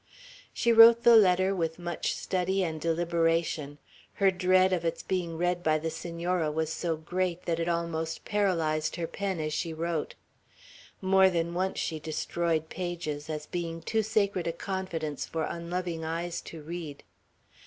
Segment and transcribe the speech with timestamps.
[0.51, 3.77] She wrote the letter with much study and deliberation;
[4.13, 8.25] her dread of its being read by the Senora was so great, that it almost
[8.25, 10.15] paralyzed her pen as she wrote.
[11.01, 16.41] More than once she destroyed pages, as being too sacred a confidence for unloving eyes
[16.45, 17.03] to read.